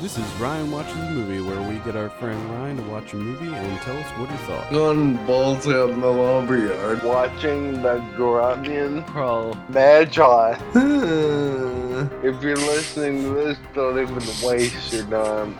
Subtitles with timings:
[0.00, 3.16] This is Ryan Watches a Movie, where we get our friend Ryan to watch a
[3.16, 4.72] movie and tell us what he thought.
[4.74, 7.02] On balls out in the lumberyard.
[7.02, 9.56] watching the Grunion Crawl.
[9.68, 10.58] Magi.
[12.22, 15.54] If you're listening to this, don't even waste your time.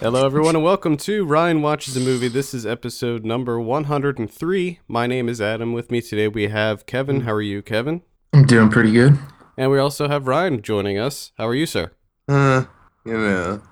[0.00, 2.28] Hello, everyone, and welcome to Ryan Watches a Movie.
[2.28, 4.78] This is episode number 103.
[4.88, 5.72] My name is Adam.
[5.72, 7.22] With me today, we have Kevin.
[7.22, 8.02] How are you, Kevin?
[8.34, 9.18] I'm doing pretty good.
[9.56, 11.32] And we also have Ryan joining us.
[11.38, 11.92] How are you, sir?
[12.28, 12.64] uh,
[13.04, 13.62] you know.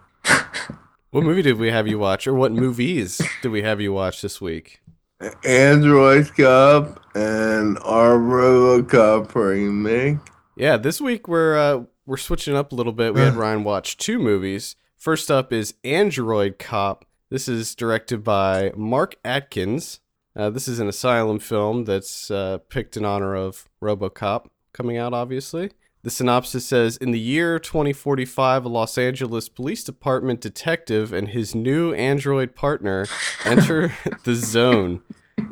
[1.10, 4.20] What movie did we have you watch, or what movies did we have you watch
[4.20, 4.80] this week?
[5.44, 10.18] Android Cop and our Robocop remake.
[10.56, 13.14] Yeah, this week we're uh, we're switching up a little bit.
[13.14, 13.38] We had Uh.
[13.38, 14.76] Ryan watch two movies.
[14.98, 17.04] First up is Android Cop.
[17.30, 20.00] This is directed by Mark Atkins.
[20.36, 25.14] Uh, this is an asylum film that's uh, picked in honor of RoboCop coming out.
[25.14, 25.70] Obviously,
[26.08, 31.54] the synopsis says: In the year 2045, a Los Angeles Police Department detective and his
[31.54, 33.06] new android partner
[33.44, 33.92] enter
[34.24, 35.02] the Zone,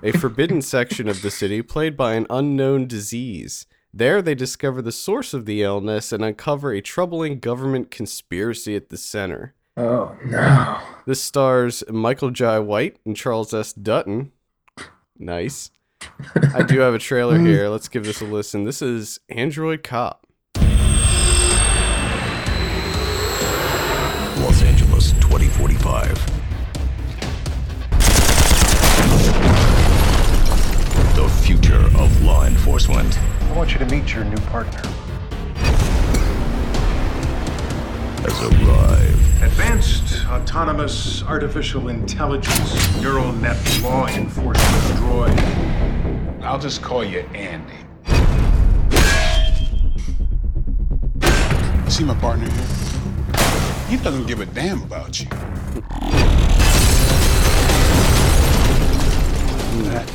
[0.03, 3.67] a forbidden section of the city played by an unknown disease.
[3.93, 8.89] There, they discover the source of the illness and uncover a troubling government conspiracy at
[8.89, 9.53] the center.
[9.77, 10.81] Oh no.
[11.05, 13.75] This stars Michael Jai White and Charles S.
[13.75, 14.33] Dutton.
[15.19, 15.71] Nice.
[16.55, 17.47] I do have a trailer mm.
[17.47, 17.69] here.
[17.69, 18.65] Let's give this a listen.
[18.65, 20.26] This is Android Cop.
[25.27, 26.15] 2045.
[31.17, 34.83] The future of law enforcement I want you to meet your new partner.
[38.23, 39.43] has arrived.
[39.43, 46.43] Advanced autonomous artificial intelligence neural net law enforcement droid.
[46.43, 47.75] I'll just call you Andy.
[51.91, 52.86] See my partner here?
[53.89, 55.27] He doesn't give a damn about you.
[59.85, 60.11] That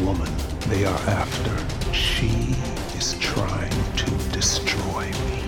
[0.00, 0.28] woman
[0.68, 2.56] they are after, she
[2.96, 5.42] is trying to destroy me.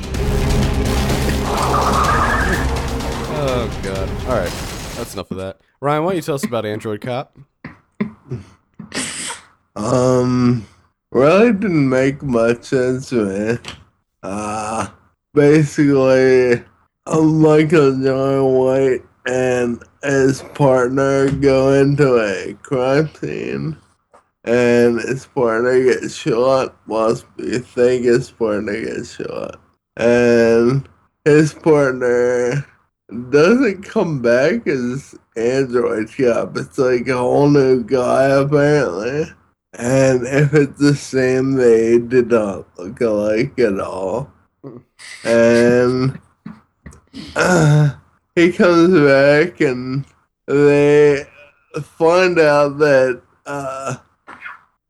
[3.37, 4.09] Oh, God.
[4.29, 4.53] All right.
[4.97, 5.61] That's enough of that.
[5.81, 7.37] Ryan, why don't you tell us about Android Cop?
[9.75, 10.65] Um,
[11.11, 13.59] really didn't make much sense to me.
[14.23, 14.87] Uh,
[15.35, 16.63] basically,
[17.07, 23.77] Michael John White and his partner go into a crime scene,
[24.45, 26.77] and his partner gets shot.
[26.87, 29.61] Whilst we think his partner gets shot,
[29.99, 30.89] and
[31.27, 32.67] his partner
[33.31, 36.57] doesn't come back as Android Cop.
[36.57, 39.27] It's like a whole new guy apparently.
[39.77, 44.33] And if it's the same, they did not look alike at all.
[45.23, 46.19] And
[47.37, 47.95] uh,
[48.35, 50.05] he comes back, and
[50.47, 51.27] they
[51.83, 53.97] find out that uh,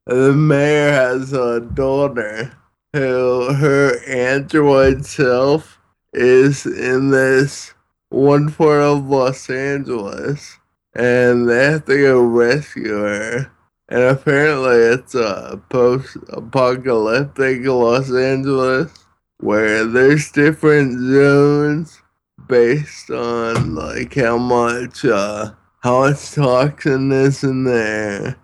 [0.06, 2.56] the mayor has a daughter
[2.92, 5.80] who her android self
[6.12, 7.74] is in this
[8.10, 10.58] one part of Los Angeles,
[10.94, 13.50] and they have to go rescue her.
[13.88, 18.92] And apparently, it's a post-apocalyptic Los Angeles
[19.38, 22.00] where there's different zones
[22.48, 28.36] based on like how much uh how much toxin is in there,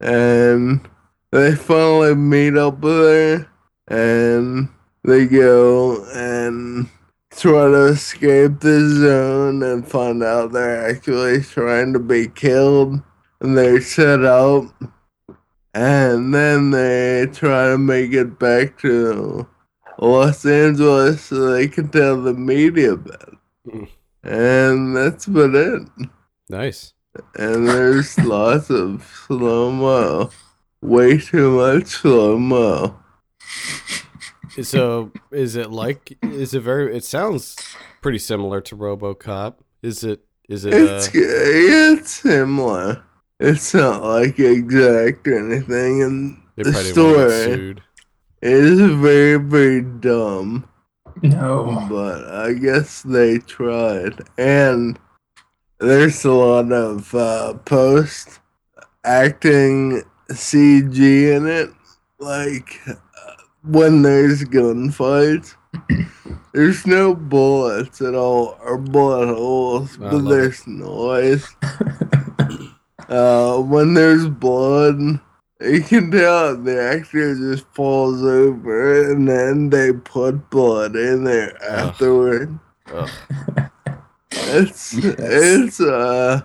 [0.00, 0.86] and
[1.32, 3.48] they finally meet up with her,
[3.88, 4.68] and
[5.04, 6.88] they go and
[7.30, 13.00] try to escape the zone and find out they're actually trying to be killed.
[13.40, 14.72] And they set out
[15.76, 19.46] and then they try to make it back to
[19.98, 23.38] Los Angeles so they can tell the media about it.
[23.68, 23.88] Mm.
[24.22, 25.82] And that's about it.
[26.48, 26.92] Nice.
[27.36, 30.30] And there's lots of slow mo.
[30.82, 32.98] Way too much slow mo.
[34.62, 37.56] So, is it like, is it very, it sounds
[38.00, 39.56] pretty similar to Robocop.
[39.82, 43.02] Is it, is it, It's uh, it's similar.
[43.38, 47.76] It's not like exact or anything, and the story
[48.48, 48.80] sued.
[48.80, 50.68] is very very dumb.
[51.22, 51.86] No.
[51.88, 54.98] But I guess they tried, and
[55.80, 58.40] there's a lot of uh, post
[59.04, 60.98] acting CG
[61.36, 61.70] in it,
[62.18, 62.94] like uh,
[63.62, 65.54] when there's gunfights.
[66.54, 70.28] There's no bullets at all, or bullet holes, I but love it.
[70.30, 71.46] there's noise.
[73.10, 75.20] uh, when there's blood,
[75.60, 81.56] you can tell the actor just falls over and then they put blood in there
[81.62, 81.88] Ugh.
[81.88, 82.58] afterward.
[82.92, 83.10] Ugh.
[84.30, 86.42] It's it's uh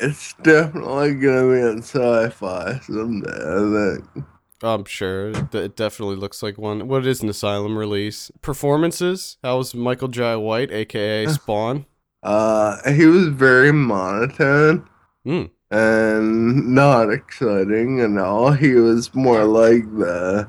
[0.00, 3.28] it's definitely gonna be in Syfy someday.
[3.30, 4.26] I think.
[4.62, 6.88] I'm sure it it definitely looks like one.
[6.88, 8.30] What is an asylum release?
[8.40, 9.36] Performances?
[9.42, 11.84] How was Michael Jai White, aka Spawn?
[12.22, 14.88] Uh, he was very monotone
[15.24, 15.44] Hmm.
[15.74, 18.52] And not exciting and all.
[18.52, 20.48] He was more like the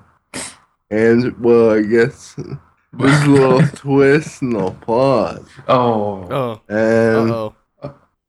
[0.89, 2.35] and well, I guess
[2.93, 7.55] there's a little twist in the plot, Oh, Oh, and oh.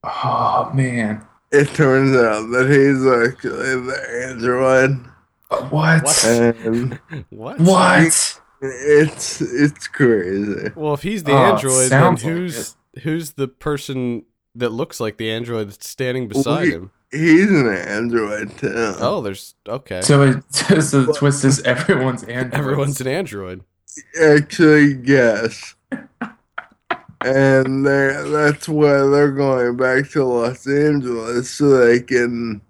[0.05, 1.25] oh man.
[1.53, 5.05] it turns out that he's actually the android,
[5.51, 6.03] Uh, What?
[6.05, 6.25] What?
[6.25, 6.99] and
[7.31, 7.61] What?
[7.61, 8.41] What?
[8.63, 10.71] it's it's crazy.
[10.75, 14.25] Well, if he's the Oh, android, then sounds like who's who's the person
[14.59, 16.91] that looks like the android that's standing beside We- him?
[17.13, 18.73] He's an android too.
[18.99, 20.01] Oh, there's okay.
[20.03, 20.43] So, it,
[20.83, 23.63] so the twist is everyone's and Everyone's an android.
[24.21, 25.77] Actually, yes.
[27.25, 32.61] and that's why they're going back to Los Angeles so they can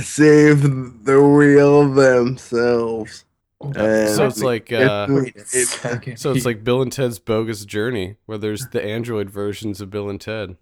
[0.00, 3.24] save the real themselves.
[3.62, 6.16] And So it's like uh, Wait a it- second.
[6.18, 10.08] so it's like Bill and Ted's Bogus Journey, where there's the android versions of Bill
[10.10, 10.56] and Ted.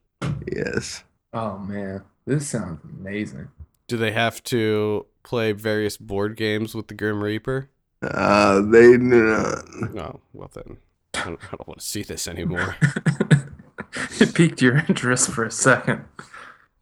[0.50, 1.05] Yes.
[1.32, 3.49] oh man, this sounds amazing.
[3.87, 7.70] Do they have to play various board games with the Grim Reaper?
[8.03, 9.65] Uh, they do not.
[9.94, 10.20] No.
[10.32, 10.79] Well then,
[11.15, 12.76] I don't, I don't want to see this anymore.
[14.20, 16.05] it piqued your interest for a second.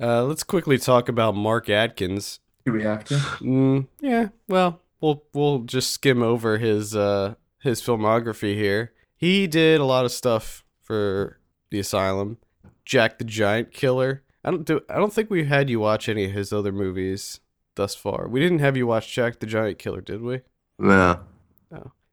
[0.01, 2.41] Uh, let's quickly talk about Mark Atkins.
[2.65, 3.15] Do we have to?
[3.15, 4.29] Mm, yeah.
[4.49, 8.93] Well, we'll we'll just skim over his uh his filmography here.
[9.17, 11.39] He did a lot of stuff for
[11.71, 12.39] the Asylum.
[12.87, 14.23] Jack the Giant Killer.
[14.43, 14.81] I don't do.
[14.89, 17.41] I don't think we had you watch any of his other movies
[17.75, 18.27] thus far.
[18.29, 20.41] We didn't have you watch Jack the Giant Killer, did we?
[20.79, 21.21] No.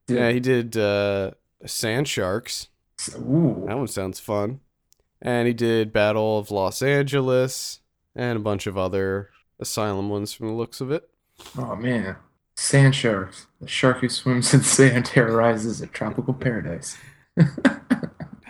[0.06, 1.30] Did- Yeah, he did uh,
[1.64, 2.68] Sand Sharks.
[3.16, 3.64] Ooh.
[3.66, 4.60] That one sounds fun.
[5.22, 7.80] And he did Battle of Los Angeles
[8.14, 11.08] and a bunch of other Asylum ones from the looks of it.
[11.56, 12.16] Oh man.
[12.56, 13.46] Sand sharks.
[13.60, 16.98] The shark who swims in sand terrorizes a tropical paradise.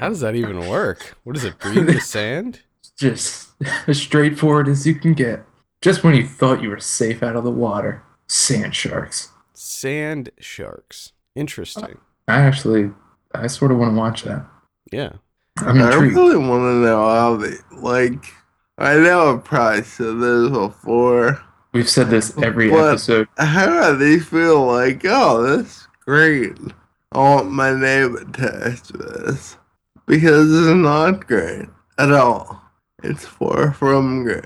[0.04, 1.16] How does that even work?
[1.24, 1.58] What is it?
[1.58, 2.60] Breathe the sand?
[2.98, 3.52] Just
[3.86, 5.46] as straightforward as you can get.
[5.80, 8.02] Just when you thought you were safe out of the water.
[8.26, 9.30] Sand sharks.
[9.54, 11.12] Sand sharks.
[11.34, 11.96] Interesting.
[12.28, 12.90] I actually,
[13.34, 14.44] I sort of want to watch that.
[14.92, 15.12] Yeah.
[15.56, 16.16] I'm I intrigued.
[16.16, 18.26] really want to know how they like.
[18.76, 21.42] I know I probably said this before.
[21.72, 23.26] We've said this every episode.
[23.38, 25.00] How do they feel like?
[25.06, 26.58] Oh, that's great.
[27.12, 29.56] I want my name attached to this
[30.06, 31.68] because it's not great
[31.98, 32.60] at all.
[33.02, 34.44] It's far from great.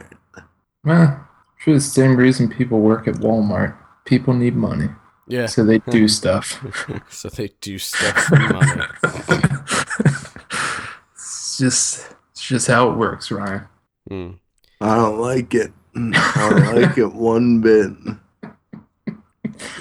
[0.85, 1.27] Well,
[1.59, 3.77] for the same reason people work at Walmart.
[4.05, 4.89] People need money,
[5.27, 5.47] Yeah.
[5.47, 6.65] so they do stuff.
[7.11, 8.83] so they do stuff for money.
[11.15, 13.67] it's just, it's just how it works, Ryan.
[14.09, 14.31] Hmm.
[14.81, 15.73] I don't like it.
[15.97, 17.91] I don't like it one bit.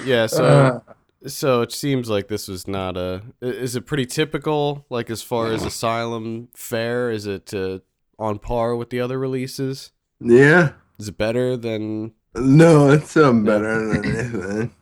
[0.04, 0.87] Yeah, so Uh,
[1.26, 3.22] so it seems like this was not a.
[3.40, 7.10] is it pretty typical like as far as Asylum fare?
[7.10, 7.80] Is it uh,
[8.18, 9.92] on par with the other releases?
[10.20, 10.72] Yeah.
[10.98, 14.74] Is it better than No, it's not better than anything.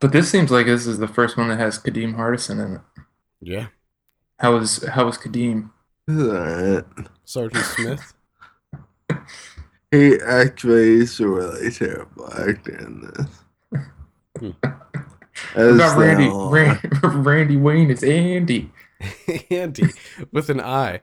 [0.00, 2.80] but this seems like this is the first one that has Kadeem Hardison in it.
[3.40, 3.66] Yeah.
[4.38, 5.70] How was how was Kadeem?
[6.06, 6.84] It's alright.
[7.24, 8.14] Sergeant Smith?
[9.90, 13.82] He actually is a really terrible actor in this.
[14.38, 14.50] Hmm.
[15.54, 16.28] As What about Randy?
[17.00, 18.70] the- Randy Wayne is Andy.
[19.50, 19.84] Andy
[20.32, 21.00] with an I.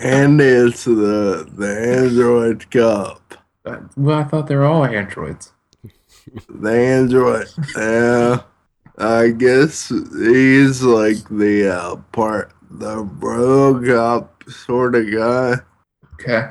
[0.00, 3.34] And it's the the android cop.
[3.64, 5.52] Uh, well, I thought they were all androids.
[6.48, 7.46] The android.
[7.76, 8.42] Yeah.
[8.98, 15.54] I guess he's like the uh, part the RoboCop sort of guy.
[16.14, 16.50] Okay.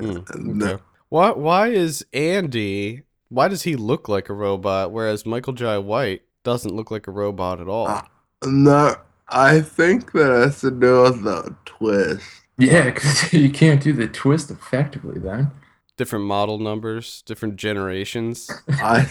[0.00, 0.82] And okay.
[1.08, 6.22] Why why is Andy why does he look like a robot whereas Michael Jai White
[6.44, 7.86] doesn't look like a robot at all?
[7.88, 8.08] Ah.
[8.44, 8.96] No,
[9.28, 12.24] I think that has to do with the twist.
[12.58, 15.50] Yeah, because you can't do the twist effectively then.
[15.96, 18.48] different model numbers, different generations.
[18.68, 19.08] I,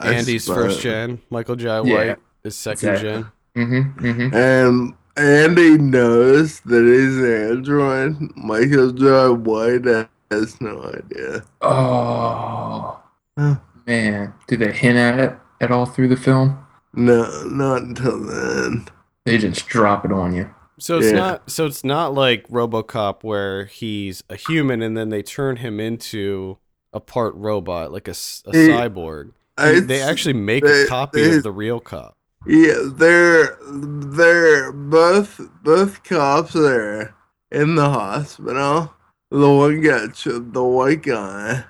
[0.00, 0.74] I Andy's suppose.
[0.74, 1.66] first gen, Michael J.
[1.66, 3.10] Yeah, White is second exactly.
[3.10, 3.32] gen.
[3.56, 4.06] Mm-hmm.
[4.06, 4.34] Mm-hmm.
[4.36, 8.36] And Andy knows that he's an android.
[8.36, 11.44] Michael Jai White has no idea.
[11.62, 13.00] Oh
[13.38, 13.56] Huh.
[13.86, 16.58] man, do they hint at it at all through the film?
[16.94, 18.88] No, not until then.
[19.24, 20.50] They just drop it on you.
[20.78, 21.12] So it's Yeah.
[21.18, 25.80] not so it's not like RoboCop where he's a human and then they turn him
[25.80, 26.58] into
[26.92, 29.32] a part robot, like a It- cyborg.
[29.58, 32.14] I, they actually make they- a copy they- of the real cop.
[32.46, 37.14] Yeah, they're they're both both cops there
[37.50, 38.92] in the hospital.
[39.30, 41.64] The one got the white guy,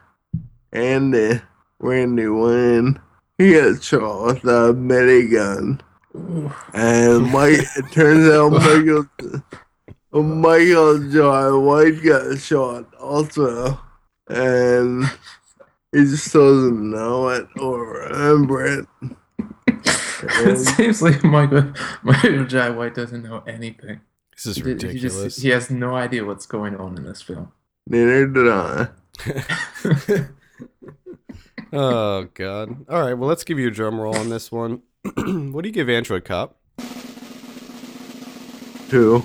[0.73, 1.41] Andy,
[1.81, 2.99] Randy Wayne,
[3.39, 5.81] he got shot with a minigun.
[6.73, 9.07] And Mike, it turns out Michael,
[10.23, 13.79] Michael John White got shot also.
[14.29, 15.05] And
[15.93, 18.87] he just doesn't know it or remember it.
[19.87, 24.01] it seems like Michael Michael Jai White doesn't know anything.
[24.35, 25.23] This is He- He, ridiculous.
[25.23, 27.53] just, he has no idea what's going on in this film.
[27.87, 28.89] neither did I.
[31.73, 32.87] oh god.
[32.89, 34.83] All right, well let's give you a drum roll on this one.
[35.15, 36.57] what do you give Android Cop?
[38.89, 39.25] Two.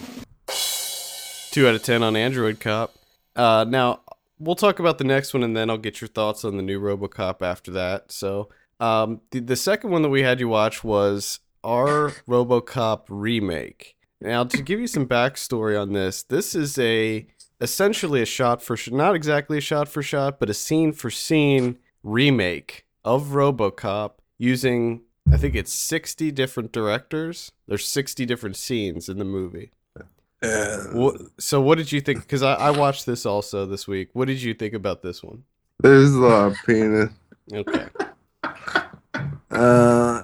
[1.51, 2.95] Two out of ten on Android Cop.
[3.35, 4.01] Uh, now
[4.39, 6.79] we'll talk about the next one, and then I'll get your thoughts on the new
[6.79, 8.11] RoboCop after that.
[8.11, 13.95] So, um, the, the second one that we had you watch was our RoboCop remake.
[14.19, 17.27] Now, to give you some backstory on this, this is a
[17.59, 21.11] essentially a shot for sh- not exactly a shot for shot, but a scene for
[21.11, 27.51] scene remake of RoboCop using I think it's 60 different directors.
[27.67, 29.71] There's 60 different scenes in the movie.
[30.41, 32.21] And What, so what did you think?
[32.21, 34.09] Because I, I watched this also this week.
[34.13, 35.43] What did you think about this one?
[35.81, 37.09] there's a lot of penis.
[37.53, 37.87] Okay.
[39.51, 40.23] Uh,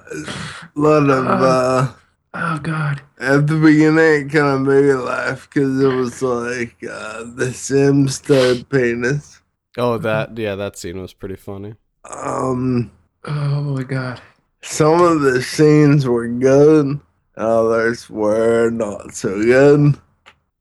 [0.76, 1.92] lot of, uh,
[2.34, 3.02] Oh God.
[3.20, 7.52] at the beginning, it kind of made me laugh because it was like uh, the
[7.52, 9.37] Sims type penis.
[9.78, 11.74] Oh, that yeah, that scene was pretty funny.
[12.10, 12.90] Um,
[13.24, 14.20] Oh my God.
[14.62, 17.00] some of the scenes were good,
[17.36, 19.96] others were not so good.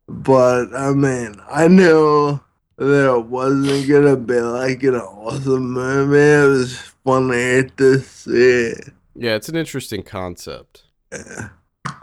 [0.08, 2.40] But I mean, I knew
[2.78, 6.18] that it wasn't gonna be like an awesome movie.
[6.18, 8.74] It was funny to see.
[9.16, 10.84] Yeah, it's an interesting concept.
[11.12, 11.50] Yeah.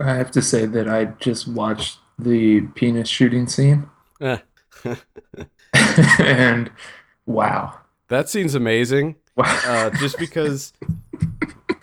[0.01, 3.89] I have to say that I just watched the penis shooting scene,
[4.21, 4.39] Eh.
[6.19, 6.71] and
[7.27, 7.79] wow,
[8.09, 9.17] that scene's amazing.
[9.37, 9.45] wow.
[9.67, 10.73] Uh, just because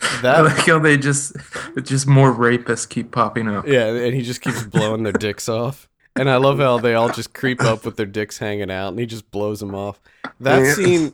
[0.00, 1.36] I that like how they just
[1.82, 3.66] just more rapists keep popping up.
[3.66, 5.88] yeah, and he just keeps blowing their dicks off.
[6.14, 8.98] And I love how they all just creep up with their dicks hanging out, and
[8.98, 9.98] he just blows them off.
[10.40, 10.74] That Yeah.
[10.74, 11.12] scene,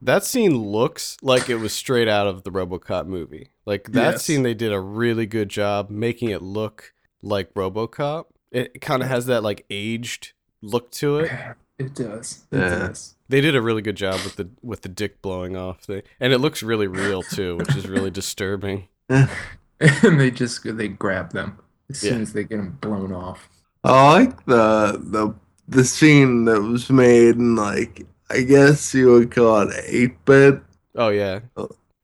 [0.00, 3.48] that scene looks like it was straight out of the RoboCop movie.
[3.66, 4.24] Like that Yes.
[4.24, 8.24] scene, they did a really good job making it look like RoboCop.
[8.50, 10.32] It kind of has that like aged
[10.62, 11.30] look to it.
[11.78, 12.44] It does.
[12.50, 12.68] It Yeah.
[12.88, 13.14] does.
[13.28, 16.32] They did a really good job with the with the dick blowing off thing, and
[16.32, 18.88] it looks really real too, which is really disturbing.
[19.80, 22.20] And they just they grab them as soon Yeah.
[22.22, 23.48] as they get them blown off.
[23.84, 25.34] I like the the
[25.68, 30.60] the scene that was made in like I guess you would call it eight bit.
[30.96, 31.40] Oh yeah,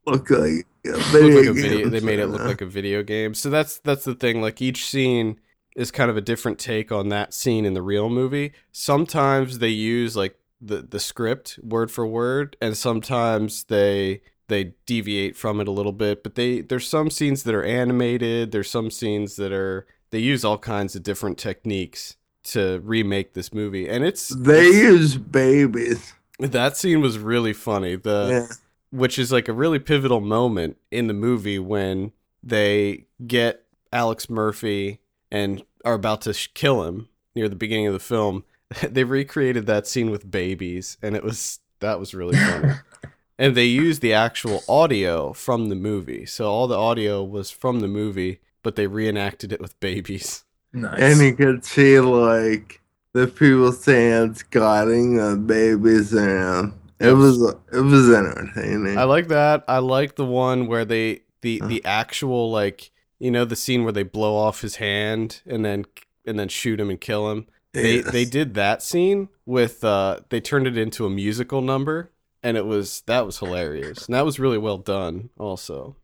[0.06, 1.88] Look like a video like a video.
[1.88, 3.34] They made it look like a video game.
[3.34, 4.40] So that's that's the thing.
[4.40, 5.40] Like each scene
[5.74, 8.52] is kind of a different take on that scene in the real movie.
[8.70, 15.36] Sometimes they use like the the script word for word, and sometimes they they deviate
[15.36, 16.22] from it a little bit.
[16.22, 18.52] But they there's some scenes that are animated.
[18.52, 23.52] There's some scenes that are they use all kinds of different techniques to remake this
[23.54, 26.12] movie, and it's They it's- use babies.
[26.38, 27.96] that scene was really funny.
[27.96, 28.56] The yeah.
[28.90, 35.00] which is like a really pivotal moment in the movie when they get Alex Murphy
[35.32, 38.44] and are about to sh- kill him near the beginning of the film.
[38.88, 42.74] they recreated that scene with babies, and it was that was really funny.
[43.38, 47.80] and they used the actual audio from the movie, so all the audio was from
[47.80, 50.44] the movie, but they reenacted it with babies.
[50.72, 51.00] Nice.
[51.00, 52.80] And you could see like
[53.12, 56.72] the people saying guiding the babies around.
[56.98, 57.40] It was
[57.72, 58.98] it was entertaining.
[58.98, 59.64] I like that.
[59.68, 61.68] I like the one where they the Huh.
[61.68, 65.84] the actual like you know the scene where they blow off his hand and then
[66.26, 67.46] and then shoot him and kill him.
[67.74, 68.10] They Yes.
[68.12, 72.10] they did that scene with uh they turned it into a musical number
[72.42, 74.06] and it was that was hilarious.
[74.06, 75.96] And that was really well done also.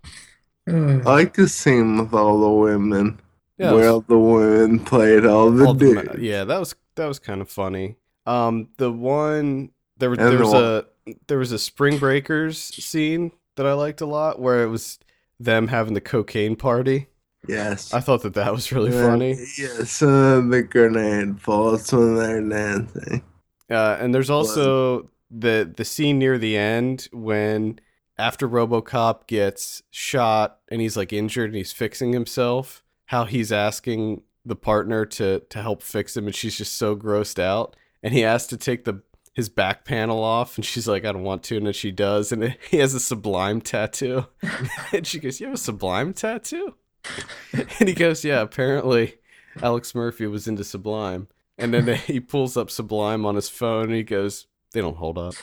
[0.68, 3.20] I like the scene with all the women.
[3.58, 6.18] Yeah, where was- the women played all the all the dudes.
[6.18, 7.96] yeah, that was that was kind of funny.
[8.26, 10.84] Um the one there was there the was one- a
[11.28, 14.98] there was a Spring Breakers scene that I liked a lot where it was
[15.38, 17.06] them having the cocaine party.
[17.50, 17.92] Yes.
[17.92, 19.30] I thought that that was really Yeah, funny.
[19.59, 23.23] Yes, uh, the grenade falls when they're dancing.
[23.71, 27.78] Uh, and there's also the the scene near the end when
[28.19, 34.23] after RoboCop gets shot and he's like injured and he's fixing himself, how he's asking
[34.45, 38.21] the partner to to help fix him and she's just so grossed out and he
[38.21, 39.02] has to take the
[39.35, 42.33] his back panel off and she's like I don't want to and then she does
[42.33, 44.26] and he has a sublime tattoo
[44.92, 46.75] and she goes you have a sublime tattoo
[47.78, 49.14] and he goes yeah apparently
[49.62, 51.28] Alex Murphy was into sublime
[51.59, 54.97] And then they, he pulls up Sublime on his phone and he goes, "They don't
[54.97, 55.35] hold up."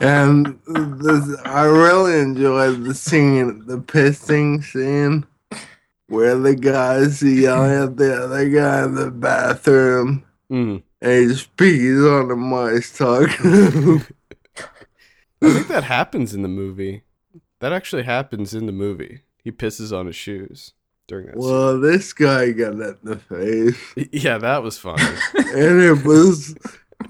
[0.00, 5.26] And this, I really enjoyed the scene, the pissing scene,
[6.08, 10.82] where the guy's yelling at the other guy in the bathroom, Mm.
[11.02, 13.28] and he just pees on him while talk.
[13.30, 14.00] I
[15.52, 17.02] think that happens in the movie.
[17.60, 19.20] That actually happens in the movie.
[19.42, 20.72] He pisses on his shoes
[21.08, 21.36] during that.
[21.36, 24.08] well, this guy got that in the face.
[24.12, 25.02] Yeah, that was funny.
[25.34, 26.54] and it was,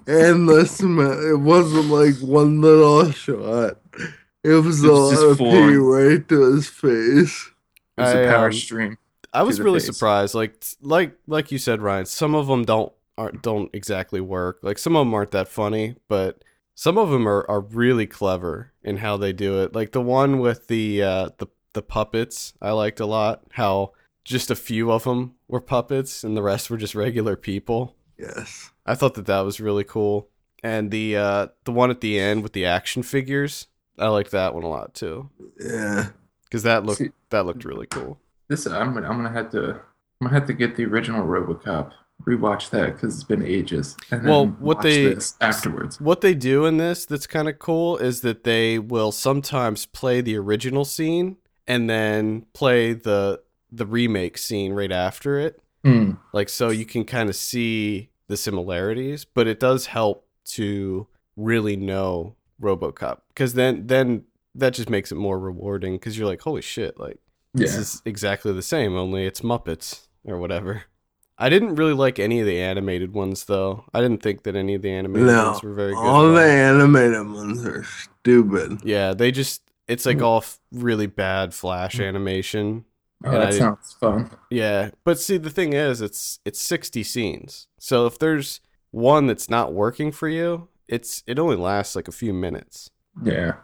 [0.06, 3.78] and listen, man, it wasn't like one little shot.
[4.42, 5.78] It was It a was just lot of pee flowing.
[5.80, 7.50] right to his face.
[7.96, 8.98] It was a I, power um, stream.
[9.32, 9.86] I was really face.
[9.86, 10.34] surprised.
[10.34, 12.06] Like like like you said, Ryan.
[12.06, 14.58] Some of them don't aren't don't exactly work.
[14.62, 16.42] Like some of them aren't that funny, but
[16.80, 19.74] some of them are, are really clever in how they do it.
[19.74, 23.42] Like the one with the uh, the the puppets, I liked a lot.
[23.50, 23.92] How
[24.24, 27.96] just a few of them were puppets and the rest were just regular people.
[28.18, 28.70] Yes.
[28.86, 30.30] I thought that that was really cool.
[30.62, 33.66] And the uh, the one at the end with the action figures,
[33.98, 35.28] I liked that one a lot too.
[35.62, 36.08] Yeah.
[36.44, 38.18] Because that looked See- that looked really cool.
[38.48, 41.92] This I'm gonna, I'm gonna have to I'm gonna have to get the original RoboCop,
[42.26, 43.96] rewatch that because it's been ages.
[44.10, 46.00] And Well, then what they- afterwards.
[46.00, 50.20] What they do in this that's kind of cool is that they will sometimes play
[50.20, 51.36] the original scene
[51.66, 55.60] and then play the the remake scene right after it.
[55.84, 56.12] Hmm.
[56.32, 61.76] Like so you can kind of see the similarities, but it does help to really
[61.76, 64.24] know RoboCop because then then
[64.54, 67.18] that just makes it more rewarding because you're like, holy shit, like
[67.54, 67.80] this Yeah.
[67.80, 70.82] is exactly the same, only it's Muppets or whatever.
[71.40, 73.84] I didn't really like any of the animated ones though.
[73.94, 75.52] I didn't think that any of the animated No.
[75.52, 75.98] ones were very good.
[75.98, 78.80] All the animated ones are stupid.
[78.84, 80.24] Yeah, they just it's like hmm.
[80.24, 82.02] all f- really bad flash hmm.
[82.02, 82.84] animation.
[83.24, 84.30] Oh, and that didn't- sounds fun.
[84.50, 87.68] Yeah, but see the thing is it's it's 60 scenes.
[87.78, 92.12] So if there's one that's not working for you, it's it only lasts like a
[92.12, 92.90] few minutes.
[93.22, 93.54] Yeah.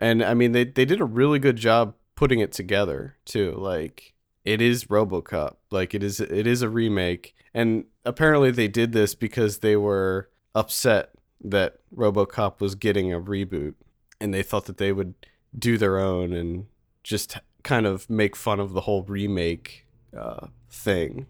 [0.00, 3.52] And I mean they they did a really good job putting it together too.
[3.56, 4.14] Like
[4.46, 5.56] it is RoboCop.
[5.70, 10.30] Like it is it is a remake and apparently they did this because they were
[10.54, 11.10] upset
[11.42, 13.74] that RoboCop was getting a reboot
[14.20, 15.14] and they thought that they would
[15.58, 16.66] do their own and
[17.02, 19.84] just kind of make fun of the whole remake
[20.16, 21.26] uh, thing,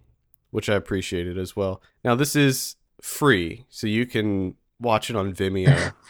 [0.50, 1.80] which I appreciated as well.
[2.04, 5.92] Now this is free, so you can watch it on Vimeo.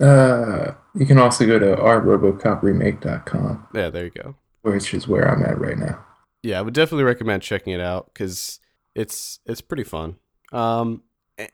[0.00, 4.34] Uh, you can also go to ourrobocopremake.com, yeah, there you go.
[4.62, 6.04] Which is where I'm at right now.
[6.42, 8.60] Yeah, I would definitely recommend checking it out because
[8.94, 10.16] it's it's pretty fun.
[10.52, 11.02] Um,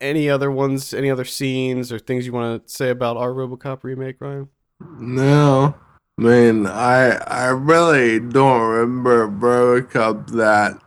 [0.01, 0.95] any other ones?
[0.95, 4.49] Any other scenes or things you want to say about our RoboCop remake, Ryan?
[4.81, 5.75] No.
[6.19, 10.81] I mean, I I really don't remember RoboCop that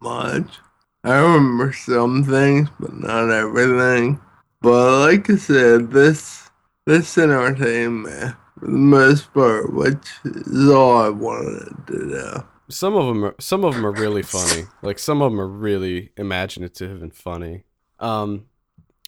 [0.00, 0.58] much.
[1.04, 4.20] I remember some things, but not everything.
[4.60, 6.50] But like I said, this
[6.86, 12.44] this entertained me for the most part, which is all I wanted to do.
[12.70, 14.64] Some of them, are, some of them are really funny.
[14.82, 17.64] Like some of them are really imaginative and funny.
[17.98, 18.46] Um,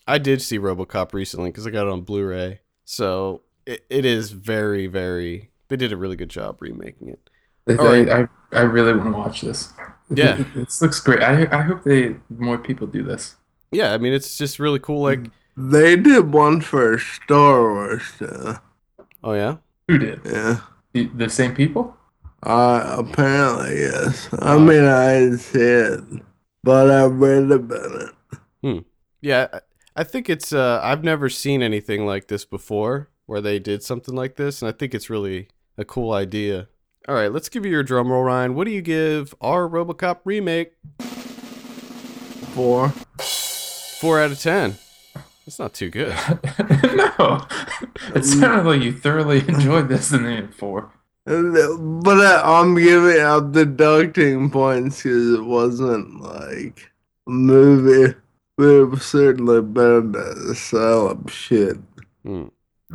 [0.06, 4.30] I did see RoboCop recently because I got it on Blu-ray, so it, it is
[4.30, 5.50] very, very.
[5.68, 7.30] They did a really good job remaking it.
[7.68, 8.08] I, All right.
[8.52, 9.72] I, I really want to watch this.
[10.08, 10.42] Yeah.
[10.54, 11.22] this looks great.
[11.22, 13.36] I, I hope they more people do this.
[13.70, 15.02] Yeah, I mean it's just really cool.
[15.02, 18.54] Like, They did one for Star Wars too.
[19.24, 19.56] Oh yeah,
[19.88, 20.20] Who did?
[20.24, 20.60] Yeah.
[20.92, 21.96] The, the same people?
[22.42, 24.28] Uh, apparently, yes.
[24.32, 26.00] I mean, I didn't see it,
[26.64, 28.10] but I read about it.
[28.62, 28.78] Hmm.
[29.20, 29.48] yeah.
[29.52, 29.60] I-
[29.96, 30.52] I think it's.
[30.52, 34.68] Uh, I've never seen anything like this before, where they did something like this, and
[34.68, 36.68] I think it's really a cool idea.
[37.08, 38.54] All right, let's give you your drum roll, Ryan.
[38.54, 40.74] What do you give our RoboCop remake?
[42.54, 42.90] Four.
[43.18, 44.76] Four out of ten.
[45.50, 46.10] That's not too good.
[47.18, 47.44] no.
[48.14, 50.92] It sounded like you thoroughly enjoyed this in the four.
[51.26, 56.92] And, But I, I'm giving out deducting points because it wasn't like
[57.26, 58.14] a movie.
[58.56, 61.78] But it was certainly better than Asylum shit.
[62.24, 62.44] Hmm.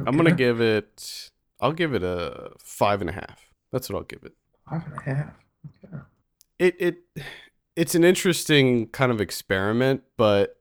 [0.05, 1.29] I'm gonna give it.
[1.59, 3.51] I'll give it a five and a half.
[3.73, 4.33] That's what I'll give it.
[4.69, 5.33] Five and a half.
[5.83, 6.03] Okay.
[6.59, 6.97] It it
[7.75, 10.55] it's an interesting kind of experiment, but.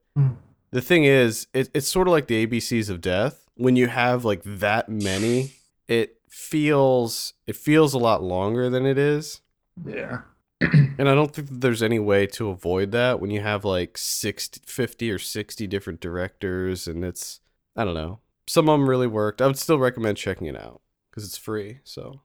[0.75, 3.49] The thing is, it, it's sort of like the ABCs of death.
[3.55, 5.53] When you have like that many,
[5.87, 9.41] it feels it feels a lot longer than it is.
[9.87, 10.23] Yeah.
[10.97, 13.99] And I don't think that there's any way to avoid that when you have like
[13.99, 17.41] 60, 50 or 60 different directors and it's,
[17.77, 18.21] I don't know.
[18.47, 19.43] Some of them really worked.
[19.43, 21.81] I would still recommend checking it out because it's free.
[21.83, 22.21] So,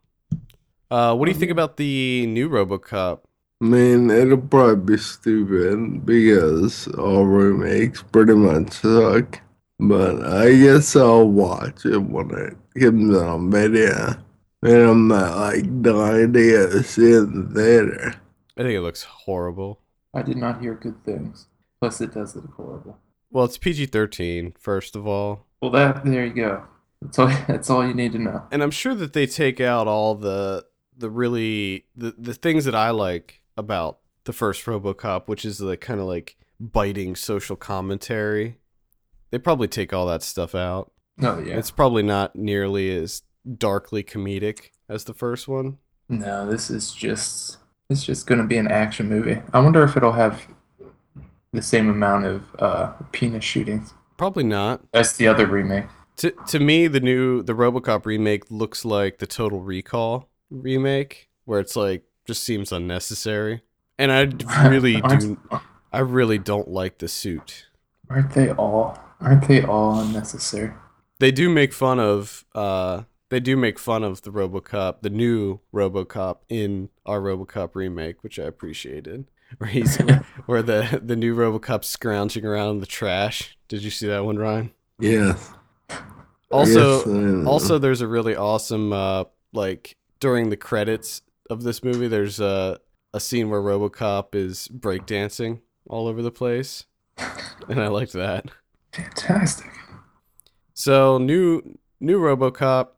[0.92, 3.22] uh, what do you think about the new Robocop
[3.62, 9.42] I mean, it'll probably be stupid because all remakes pretty much suck.
[9.80, 14.16] But I guess I'll watch it when it comes on video.
[14.62, 18.16] And I'm not like dying to go see it in the theater.
[18.58, 19.82] I think it looks horrible.
[20.14, 21.48] I did not hear good things.
[21.82, 22.98] Plus, it does look horrible.
[23.32, 25.46] Well, it's PG 13, first of all.
[25.62, 26.64] Well, that there you go.
[27.02, 27.28] That's all.
[27.48, 28.44] That's all you need to know.
[28.52, 30.66] And I'm sure that they take out all the
[30.98, 35.78] the really the, the things that I like about the first RoboCop, which is the
[35.78, 38.58] kind of like biting social commentary.
[39.32, 40.92] They probably take all that stuff out.
[41.22, 41.58] Oh yeah.
[41.58, 43.24] It's probably not nearly as
[43.58, 45.78] darkly comedic as the first one.
[46.08, 47.58] No, this is just
[47.90, 49.42] it's just gonna be an action movie.
[49.54, 50.48] I wonder if it'll have
[51.52, 54.82] the same amount of uh, penis shootings Probably not.
[54.92, 55.86] That's the other remake.
[56.18, 61.62] To to me, the new the RoboCop remake looks like the Total Recall remake, where
[61.62, 63.64] it's like just seems unnecessary.
[63.98, 65.40] And I really do.
[65.92, 67.66] I really don't like the suit.
[68.08, 69.00] aren't they all?
[69.20, 70.74] Aren't they all unnecessary?
[71.18, 72.46] They do make fun of.
[72.54, 78.24] Uh, they do make fun of the RoboCop, the new RoboCop in our RoboCop remake,
[78.24, 79.26] which I appreciated.
[79.58, 79.98] Where he's
[80.46, 83.58] where the the new RoboCop scrounging around in the trash.
[83.68, 84.72] Did you see that one, Ryan?
[85.00, 85.52] Yes.
[86.52, 92.08] Also, Yes, also there's a really awesome uh like during the credits of this movie
[92.08, 92.80] there's a
[93.14, 96.86] a scene where RoboCop is breakdancing all over the place.
[97.68, 98.46] And I liked that.
[98.94, 99.72] Fantastic.
[100.74, 102.90] So, new new RoboCop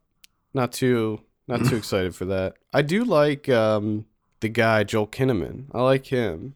[0.54, 2.56] not too not too excited for that.
[2.74, 4.06] I do like um
[4.42, 5.66] the guy Joel Kinnaman.
[5.72, 6.56] I like him.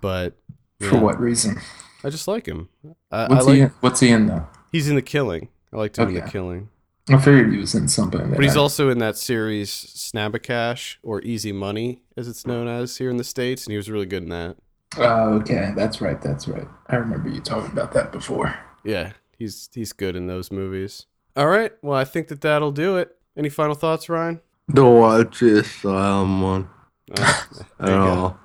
[0.00, 0.38] But
[0.80, 1.58] For what reason?
[2.04, 2.68] I just like him.
[3.10, 3.60] I, I What's like he?
[3.62, 4.46] In, what's he in though?
[4.72, 5.48] he's in the killing.
[5.72, 6.68] I liked him in the killing.
[7.10, 8.20] I figured he was in something.
[8.30, 12.46] That But he's I- also in that series Snabba Cash or Easy Money, as it's
[12.46, 14.56] known as here in the States, and he was really good in that.
[14.96, 15.72] Oh, okay.
[15.76, 16.20] That's right.
[16.20, 16.66] That's right.
[16.88, 18.54] I remember you talking about that before.
[18.84, 21.06] Yeah, he's he's good in those movies.
[21.36, 23.16] All right, well, I think that that'll do it.
[23.36, 24.40] Any final thoughts, Ryan?
[24.72, 26.68] Don't watch this Asylum one
[27.16, 27.46] Oh,
[27.80, 28.40] at there you all.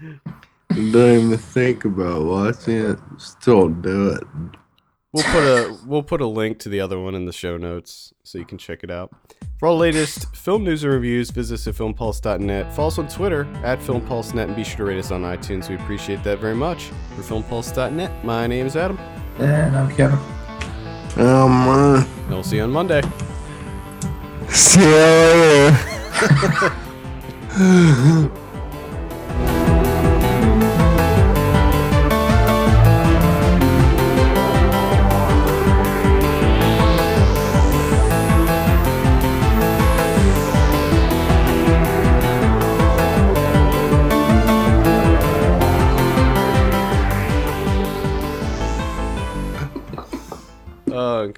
[0.72, 2.98] Don't even think about watching it.
[3.18, 4.24] Just don't do it.
[5.12, 8.14] We'll put a we'll put a link to the other one in the show notes
[8.24, 9.12] so you can check it out.
[9.58, 12.72] For all latest film news and reviews, visit us at filmpulse.net.
[12.74, 15.68] Follow us on Twitter at filmpulse.net and be sure to rate us on iTunes.
[15.68, 16.84] We appreciate that very much.
[17.14, 18.98] For filmpulse.net, my name is Adam,
[19.38, 20.18] And I'm Kevin.
[21.16, 23.02] Um, uh, and we'll see you on Monday.
[24.48, 25.78] see you later.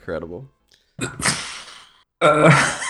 [0.05, 0.51] incredible.
[2.21, 2.81] Uh,